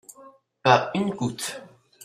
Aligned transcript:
Pas 0.63 0.89
une 0.95 1.11
goutte. 1.11 1.61